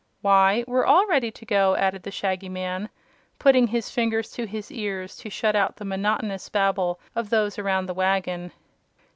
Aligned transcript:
"Why, 0.21 0.63
we're 0.67 0.83
all 0.87 1.05
ready 1.05 1.29
to 1.29 1.45
go," 1.45 1.75
said 1.77 2.01
the 2.01 2.09
Shaggy 2.09 2.49
Man, 2.49 2.89
putting 3.37 3.67
his 3.67 3.91
fingers 3.91 4.31
to 4.31 4.47
his 4.47 4.71
ears 4.71 5.15
to 5.17 5.29
shut 5.29 5.55
out 5.55 5.75
the 5.75 5.85
monotonous 5.85 6.49
babble 6.49 6.99
of 7.15 7.29
those 7.29 7.59
around 7.59 7.85
the 7.85 7.93
wagon. 7.93 8.51